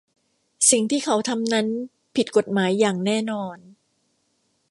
[0.71, 1.67] สิ่งที่เขาทำนั้น
[2.15, 3.57] ผิดกฎหมายอย่างแน่นอน